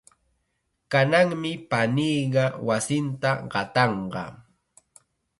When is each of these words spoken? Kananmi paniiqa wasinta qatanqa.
Kananmi 0.91 1.51
paniiqa 1.69 2.43
wasinta 2.67 3.31
qatanqa. 3.51 4.23